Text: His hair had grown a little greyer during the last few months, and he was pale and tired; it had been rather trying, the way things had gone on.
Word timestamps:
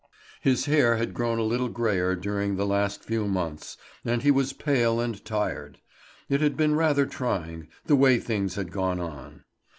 His 0.41 0.65
hair 0.65 0.97
had 0.97 1.13
grown 1.13 1.37
a 1.37 1.43
little 1.43 1.69
greyer 1.69 2.15
during 2.15 2.55
the 2.55 2.65
last 2.65 3.03
few 3.05 3.27
months, 3.27 3.77
and 4.03 4.23
he 4.23 4.31
was 4.31 4.51
pale 4.51 4.99
and 4.99 5.23
tired; 5.23 5.77
it 6.27 6.41
had 6.41 6.57
been 6.57 6.73
rather 6.73 7.05
trying, 7.05 7.67
the 7.85 7.95
way 7.95 8.17
things 8.17 8.55
had 8.55 8.71
gone 8.71 8.99
on. 8.99 9.43